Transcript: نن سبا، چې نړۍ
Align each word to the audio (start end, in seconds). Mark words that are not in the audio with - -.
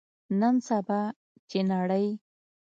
نن 0.39 0.55
سبا، 0.67 1.01
چې 1.49 1.59
نړۍ 1.71 2.07